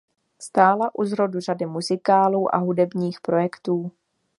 Stála 0.41 0.95
u 0.95 1.03
zrodu 1.05 1.39
řady 1.39 1.65
muzikálů 1.65 2.55
a 2.55 2.57
hudebních 2.57 3.21
projektů. 3.21 3.91